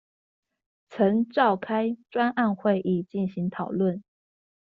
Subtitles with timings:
[0.89, 4.01] 曾召開專案會議進行討論